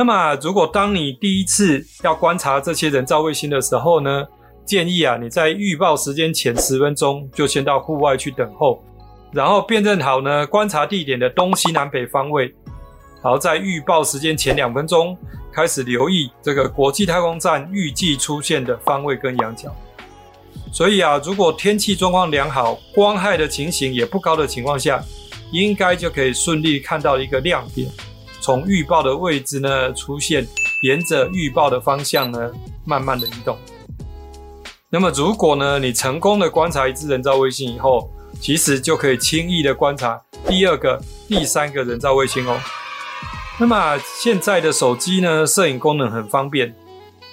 [0.01, 4.25] 那么，如果当你第一次要观察这些人造卫星的时候呢，
[4.65, 8.83] 建议啊，你在预报时间前十分钟就先到户外去等候，
[9.31, 12.47] 然后辨认好呢观察地点的东西南北方位，
[13.23, 15.15] 然后在预报时间前两分钟
[15.53, 19.71] 开始留意这个国际太空站预计出现的方位跟仰角。
[20.73, 25.05] 所以啊，如果天气状况良好，光害的情形也不高的情况下，
[25.53, 27.87] 应该就可以顺利看到一个亮点，
[28.41, 30.47] 从预报的位置呢出现，
[30.83, 32.51] 沿着预报的方向呢
[32.85, 33.57] 慢慢的移动。
[34.89, 42.59] 那么如果呢你成功的观察一只人造卫星以后，其实就可以轻易的观察第二个、第三个人造卫星哦。
[43.59, 46.75] 那么现在的手机呢，摄影功能很方便，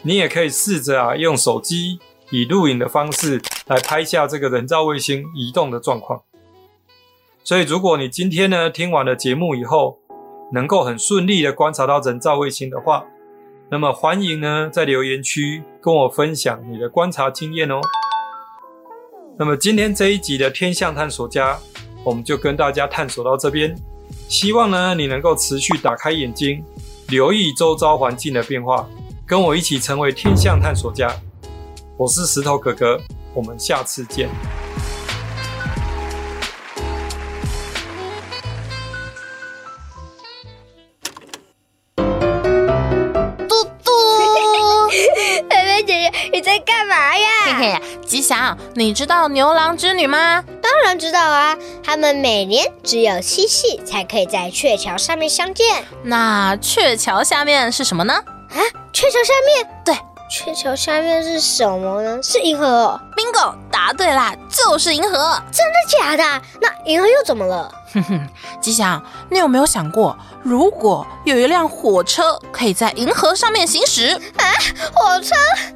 [0.02, 2.00] 你也可以试着啊，用手机
[2.32, 6.22] 以录影的方式来拍下这个人造卫星移动的状况。
[7.44, 10.00] 所以，如果你今天呢听完了节目以后，
[10.52, 13.06] 能够很顺利的观察到人造卫星的话，
[13.70, 17.82] 那么欢迎呢在留言区跟我分享你的观察经验哦。
[19.38, 21.60] 那么今天这一集的天象探索家，
[22.04, 23.76] 我们就跟大家探索到这边。
[24.30, 26.64] 希望呢你能够持续打开眼睛，
[27.10, 28.88] 留意周遭环境的变化，
[29.26, 31.14] 跟我一起成为天象探索家。
[31.98, 33.00] 我是石头哥哥，
[33.34, 34.30] 我们下次见。
[48.76, 50.44] 你知道牛郎织女吗？
[50.62, 55.84] 当然知道啊，他们每年只有七夕才可以在鹊桥上面相见。
[56.04, 58.14] 那鹊桥下面是什么呢？
[58.14, 58.60] 啊，
[58.94, 59.70] 鹊桥下面？
[59.84, 59.96] 对，
[60.30, 62.20] 鹊桥下面是什么呢？
[62.22, 63.02] 是银河哦。
[63.16, 65.42] Bingo，答对啦，就是银河。
[65.52, 66.42] 真的假的？
[66.62, 67.74] 那银河又怎么了？
[67.94, 68.28] 哼哼，
[68.62, 74.10] 吉祥，你有没有想过，如果有一辆火车可以在银河上面行驶？
[74.38, 74.44] 啊，
[74.94, 75.34] 火车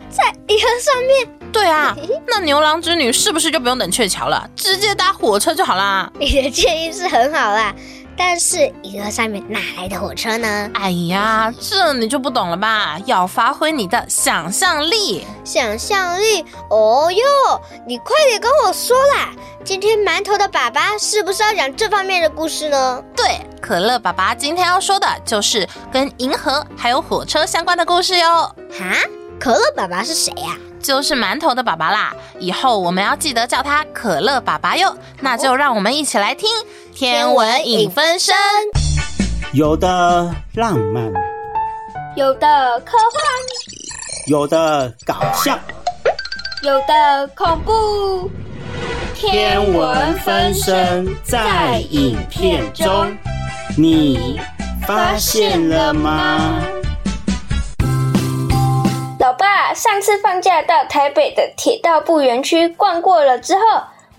[0.10, 1.40] 在银河上面？
[1.52, 1.96] 对啊，
[2.28, 6.12] 那牛郎织女是不是就不用等鹊桥了，直接搭火车就好啦？
[6.20, 7.74] 你的建议是很好啦，
[8.18, 10.70] 但是银河上面哪来的火车呢？
[10.74, 12.98] 哎呀，这你就不懂了吧？
[13.06, 15.26] 要发挥你的想象力。
[15.44, 16.46] 想象力？
[16.70, 19.30] 哦哟，你快点跟我说啦！
[19.64, 23.04] 今天馒头的爸爸是不是要讲这方面的故事呢？
[23.16, 28.56] 对，可乐爸爸今天要说的就是跟银河还有火车相关的故事哟。
[28.72, 28.96] 哈？
[29.40, 30.56] 可乐爸爸是谁呀？
[30.82, 32.13] 就是馒头的爸爸啦。
[32.39, 34.96] 以后我们要记得叫他可乐爸爸哟。
[35.20, 36.50] 那就让我们一起来听
[36.94, 38.36] 《天文影分身》。
[39.54, 41.12] 有的浪漫，
[42.15, 43.22] 有的科幻，
[44.28, 45.60] 有的搞笑，
[46.63, 48.32] 有的恐怖。
[49.13, 53.15] 天文分身在影片中，
[53.78, 54.39] 你
[54.88, 56.62] 发现了吗？
[59.74, 63.62] 上次放假到台北的铁道部园区逛过了之后，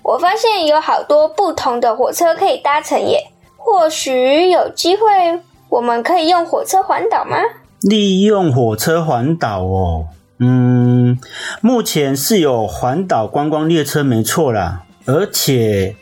[0.02, 3.30] 我发现有好多不同的火车可以搭乘耶。
[3.56, 7.36] 或许有机会，我们可以用火车环岛吗？
[7.82, 10.06] 利用火车环岛哦，
[10.38, 11.18] 嗯，
[11.60, 15.96] 目前是有环岛观光列车没错啦，而且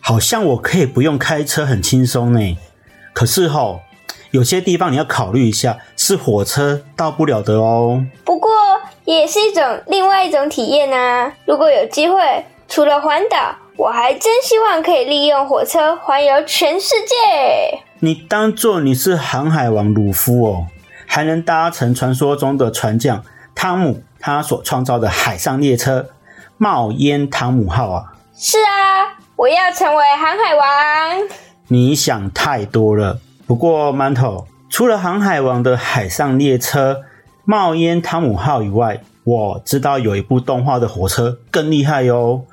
[0.00, 2.58] 好像我可以不用开车，很轻松呢。
[3.12, 3.80] 可是哦。
[4.32, 8.02] 有些地方你要考虑一下，是火车到不了的哦。
[8.24, 8.50] 不过
[9.04, 11.32] 也是一种另外一种体验啊！
[11.44, 17.80] 如果有机会，除了环岛，我还真希望可以利用火车环游全世界。
[18.00, 20.66] 你当做你是航海王鲁夫哦，
[21.06, 26.10] 还能搭乘传说中的船匠汤姆他所创造的海上列车
[26.56, 28.04] 冒烟汤姆号啊！
[28.36, 31.28] 是啊，我要成为航海王。
[31.68, 33.18] 你想太多了。
[33.46, 37.02] 不过，馒头除了航海王的海上列车
[37.44, 42.44] 冒烟汤姆号以外，我知道有一部动画的火车更厉害哟，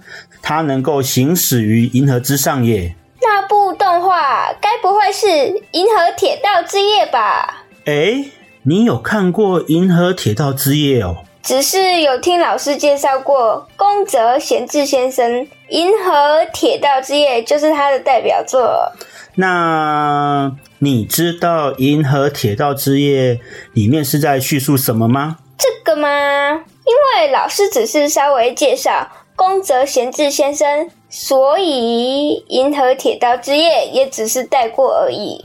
[0.42, 2.96] 它能够行驶于银河之上耶。
[3.22, 5.28] 那部动画该不会是
[5.72, 7.66] 《银河铁道之夜》吧？
[7.86, 8.26] 哎，
[8.64, 11.18] 你有看过《银河铁道之夜》哦？
[11.42, 15.32] 只是有听老师介绍过宫泽贤治先生，
[15.70, 18.92] 《银河铁道之夜》就是他的代表作。
[19.36, 20.52] 那
[20.82, 23.36] 你知道《银河铁道之夜》
[23.74, 25.40] 里面是在叙述什么吗？
[25.58, 26.08] 这个吗？
[26.54, 35.44] 因为老师只是稍微介绍宫泽贤治先生，所以《银河铁道之夜》也只是带过而已。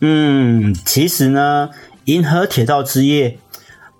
[0.00, 1.70] 嗯，其实呢，
[2.04, 3.30] 《银河铁道之夜》，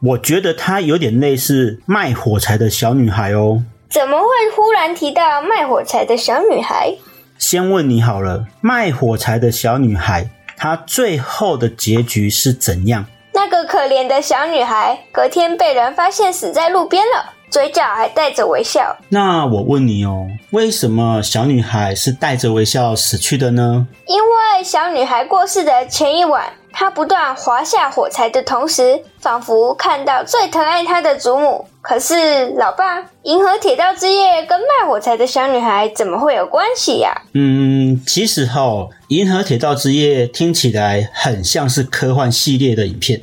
[0.02, 3.62] 我觉得它有点类似卖火柴的小女孩哦。
[3.88, 6.94] 怎么会忽然提到卖火柴的小女孩？
[7.38, 13.04] 先问你好了，卖火柴的小女孩，她最后的结局是怎样？
[13.32, 17.33] 那个可怜的小女孩，隔天被人发现死在路边了。
[17.54, 18.96] 嘴角还带着微笑。
[19.08, 23.86] 那我问你哦，为什么小女孩是带着微笑死去的呢？
[24.08, 31.64] 因为小女孩过世的前一晚，她不断滑下火柴的同时，仿佛看到最疼爱她的祖母。
[31.80, 37.22] 可是，老爸，银河铁道之夜跟卖火柴的小女孩怎么会有关系呀？
[37.34, 43.20] 嗯，其实哈，银河铁道之夜听起来很像是科幻系列的影片。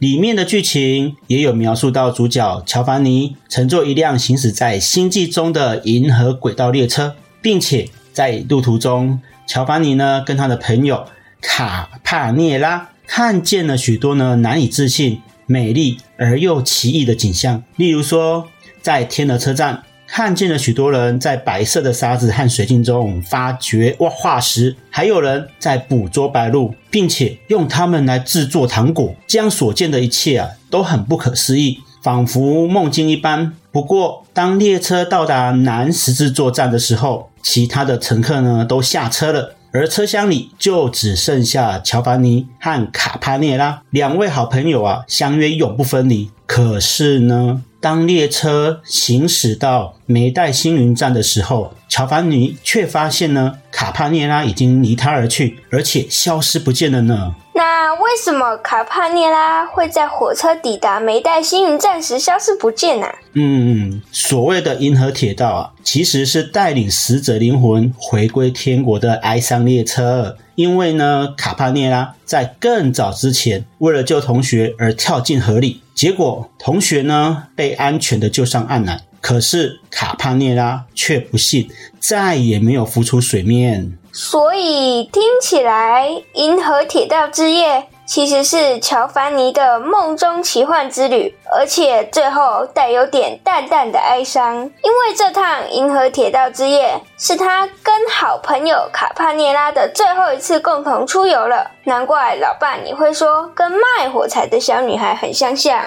[0.00, 11.04] 里面的剧情也有描述到主角乔凡尼乘坐一辆行驶在星际中的银河轨道列车，并且在路途中，乔凡尼呢跟他的朋友
[11.42, 17.62] 卡帕涅拉看见了许多呢难以置信、美丽而又奇异的景象。
[17.76, 18.48] 例如说，
[18.80, 19.82] 在天鹅车站。
[20.12, 29.14] 看见了许多人在白色的沙子和水晶中发掘哇化石，还有人在捕捉白鹭，并且用它们来制作糖果。
[29.28, 33.52] 这样所见的一切啊，都很不可思议，仿佛梦境一般。
[33.70, 46.28] 不过，当列车到达南十字座站的时候，其他的乘客呢都下车了，而车厢里就只剩下乔凡尼和卡帕涅拉两位好朋友啊，相约永不分离。
[46.46, 57.34] 可是呢，当列车行驶到梅代星云站的时候，乔凡尼却发现呢，卡帕涅拉已经离他而去，而且消失不见了呢。
[57.54, 63.06] 那为什么卡帕涅拉会在火车抵达梅代星云站时消失不见呢？
[63.32, 70.36] 嗯，所谓的银河铁道啊，其实是带领死者灵魂回归天国的哀伤列车。
[70.54, 75.80] 因为呢，卡帕涅拉在更早之前为了救同学而跳进河里。
[76.00, 83.98] 结果，同学呢被安全的救上岸来，可是卡帕涅拉却不幸再也没有浮出水面。
[84.10, 87.68] 所以听起来，《银河铁道之夜》
[88.10, 101.70] 其实是乔凡尼的梦中奇幻之旅，而且最后带有点淡淡的哀伤，因为这趟《银河铁道之夜》是他跟好朋友卡帕涅拉的最后一次共同出游了。
[101.84, 105.80] 难怪老爸你会说跟卖火柴的小女孩很相像。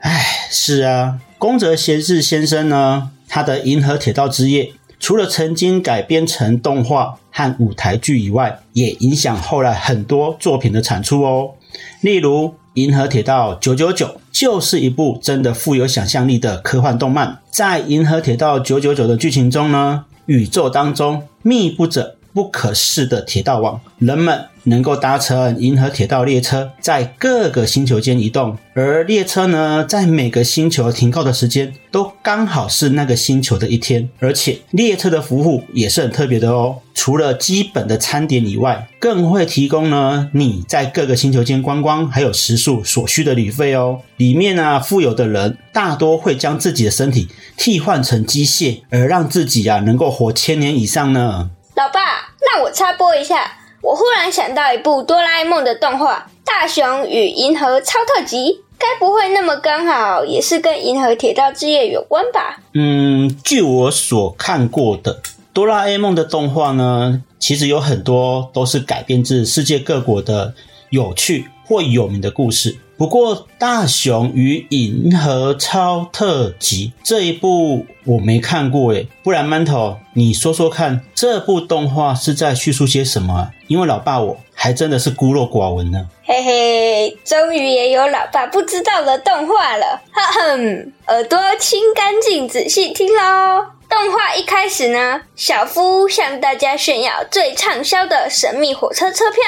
[0.00, 4.64] 唉，是啊，宫泽贤治先生呢，他的《银河铁道之夜》
[5.00, 11.54] 除了曾经改编成动画和舞台剧以外，也影响后来很多作品的产出哦。
[12.02, 17.38] 例如，《银河铁道九九九》就是一部真的富有想象力的科幻动漫。
[17.52, 28.56] 在《银河铁道九九九》的剧情中呢，宇宙当中密布着不可视的铁道网，人们能够搭乘银河铁道列车，在各个星球间移动。
[28.74, 34.08] 而列车呢，在每个星球停靠的时间都刚好是那个星球的一天。
[34.18, 44.00] 而且列车的服务也是很特别的哦，除了基本的餐点以外，更会提供呢你在各个星球间观光还有食宿所需的旅费哦。
[44.16, 47.28] 里面呢，富有的人大多会将自己的身体
[47.58, 51.50] 替换成机械，而让自己啊能够活千年以上呢。
[51.74, 53.50] 老爸，那我插播一下，
[53.80, 58.36] 我忽然想到一部哆啦 A 梦的动画《大雄与银河超特急》，
[58.78, 62.58] 该不会那么刚好也是跟《银河铁道之夜》有关吧？
[62.74, 65.22] 嗯，据我所看过的
[65.54, 70.52] 哆啦 A 梦的动画呢，其实有很多都是改编自世界各国的
[70.90, 72.76] 有趣或有名的故事。
[73.02, 83.50] 不过，《大雄与银河超特辑》这一部我没看过诶，不然馒头，你说说看，这部动画是在叙述些什么？
[83.66, 86.06] 因为老爸我还真的是孤陋寡闻呢。
[86.22, 93.66] 嘿嘿，终于也有老爸不知道的动画了，哈哼，耳朵清干净，仔细听喽。
[93.88, 99.42] 动画一开始呢，小夫向大家炫耀最畅销的神秘火车车票，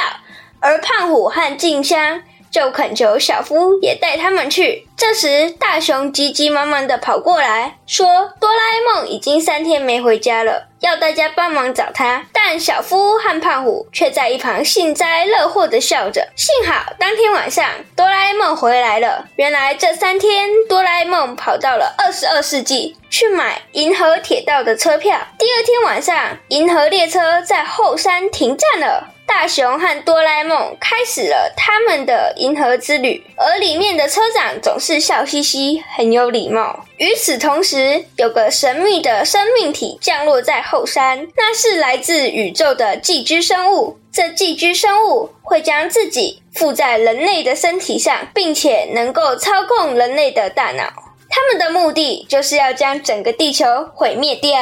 [0.59, 2.21] 而胖虎和静香。
[2.55, 4.87] 就恳求小夫也带他们去。
[4.97, 8.07] 这时，大雄急急忙忙地跑过来，说
[8.41, 16.29] ：“哆啦 A 梦已经三天没回家了，要大家帮忙找他。”但小夫和胖虎却在一旁幸灾乐祸地笑着。
[16.37, 19.27] 幸好当天晚上，哆啦 A 梦回来了。
[19.35, 25.19] 原来这三天，哆啦 A 梦跑到了二十二世纪去买银河铁道的车票。
[25.37, 29.09] 第二天晚上，银河列车在后山停站了。
[29.27, 36.85] 大雄和哆啦 A 梦开始了他们的银河之旅，而里面的车长总是笑嘻嘻，很有礼貌。
[36.99, 43.99] 与此同时，有个神秘的生命体降落在后山，那是来自宇宙的寄居生物。
[44.13, 51.14] 这寄居生物会将自己附在人类的身体上，并且能够操控人类的大脑。
[51.35, 54.53] 他们的目的就是要将整个地球毁灭掉。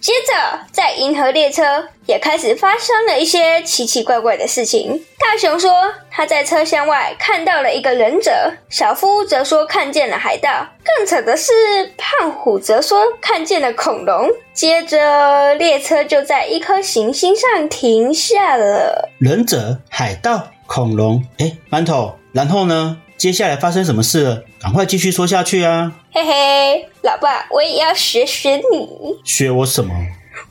[0.00, 5.04] 接着，在银河列车也开始发生了一些奇奇怪怪的事情。
[5.18, 5.72] 大雄说
[6.12, 11.52] 他在车厢外看到了一个忍者，小夫则说看见了海盗，更扯的是
[11.96, 14.30] 胖虎则说看见了恐龙。
[14.52, 19.10] 接着，列车就在一颗行星上停下了。
[19.18, 22.98] 忍者、海盗、恐龙，哎，馒头，然后呢？
[23.22, 24.42] 接下来发生什么事了？
[24.60, 25.92] 赶快继续说下去啊！
[26.10, 29.16] 嘿嘿，老爸，我也要学学你。
[29.22, 29.94] 学我什么？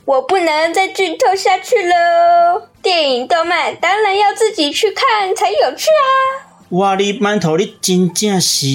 [0.06, 2.70] 我不能再剧透下去喽。
[2.82, 6.64] 电影、动漫当然要自己去看才有趣啊！
[6.70, 8.66] 哇，你馒头，你真正是。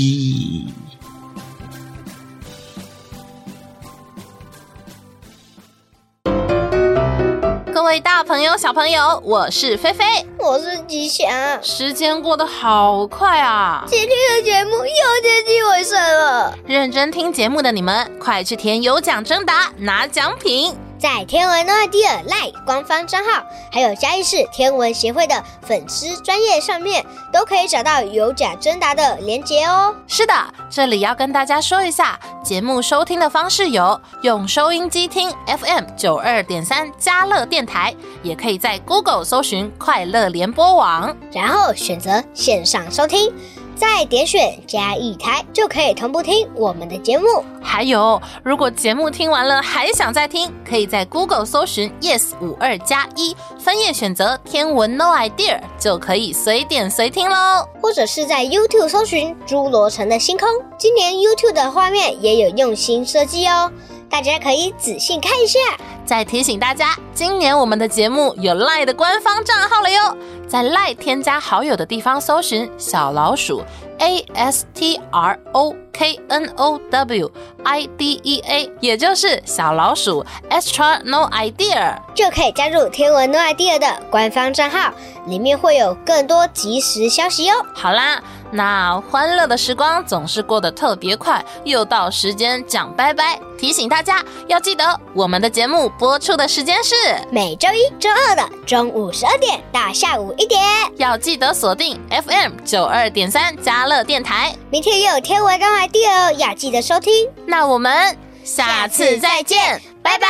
[7.72, 11.28] 各位大朋友、小朋友，我是菲菲，我是吉祥。
[11.62, 13.84] 时间过得好快啊！
[13.86, 16.54] 今天的节目又接近尾声了。
[16.66, 20.76] 认真听节目的你们，快去填有奖征答，拿奖品。
[20.98, 29.94] 在天文 idea Line 官方账号，还有嘉义市天文协会的粉丝专页上面，都可以找到有奖征答的连结哦。
[30.06, 30.34] 是的，
[30.70, 43.32] 这里要跟大家说一下，节目收听的方式有：用收音机听 FM 九二点三嘉乐电台，也可以在 Google 搜寻快乐联播网，然后选择线上收听。
[43.76, 47.26] 再点选加一台，就可以同步听我们的节目。
[47.62, 57.68] 还有，如果节目听完了还想再听，可以在 Google 搜寻 Yes 五二加一，分页选择天文 No idea，就可以随点随听喽。
[57.82, 60.48] 或者是在 YouTube 搜寻侏罗城的星空，
[60.78, 63.70] 今年 YouTube 的画面也有用心设计哦。
[64.08, 65.58] 大家可以仔细看一下。
[66.06, 73.60] 再提醒大家，今年我们的节目有赖的官方账号了哟，在赖添加好友的地方搜寻小老鼠
[73.98, 77.30] A S T R O K N O W
[77.64, 84.92] I D E A，也就是小老鼠 Extra No Idea，就可以加入天文 No Idea 的官方账号，
[85.26, 87.54] 里面会有更多即时消息哟。
[87.74, 88.22] 好啦。
[88.52, 93.40] 那欢乐的时光总是过得特别快，又到时间讲拜拜。
[93.58, 96.94] 提醒大家要记得，我们的节目播出的时间是
[97.32, 100.62] 每周一、周二的中午十二点到下午一点，
[100.96, 103.56] 要记得锁定 FM 九二点三
[103.86, 104.52] 嘉乐电台。
[104.68, 107.12] 明天又有天文 No idea 哦，要记得收听。
[107.46, 110.26] 那我们下次再见，拜拜。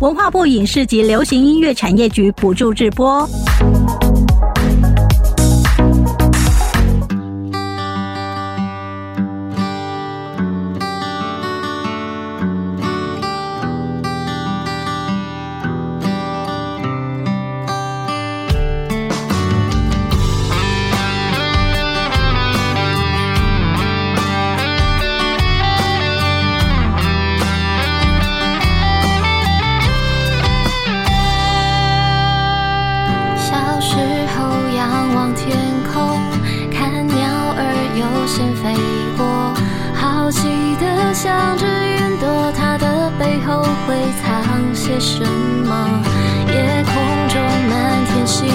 [0.00, 3.24] 文化部影视及流行音乐产业局补助直播。
[41.16, 45.24] 想着云朵它的背后会藏些什
[45.64, 46.02] 么？
[46.52, 46.92] 夜空
[47.30, 47.40] 中
[47.70, 48.46] 满天星